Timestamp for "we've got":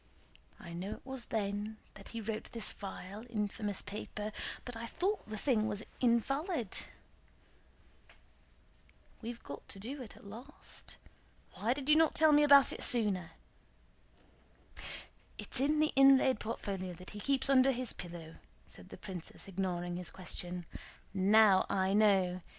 9.21-9.67